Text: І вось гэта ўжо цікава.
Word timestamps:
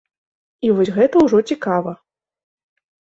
І 0.67 0.69
вось 0.79 0.91
гэта 0.95 1.15
ўжо 1.25 1.41
цікава. 1.51 1.93